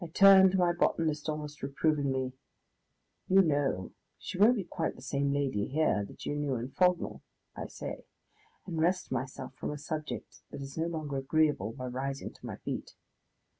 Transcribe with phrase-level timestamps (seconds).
[0.03, 2.33] I turn to my botanist almost reprovingly.
[3.27, 7.21] "You know, she won't be quite the same lady here that you knew in Frognal,"
[7.55, 8.05] I say,
[8.65, 12.55] and wrest myself from a subject that is no longer agreeable by rising to my
[12.55, 12.95] feet.